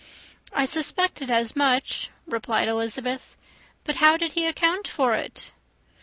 [0.51, 3.37] "I suspected as much," replied Elizabeth.
[3.83, 5.51] "But how did he account for it?"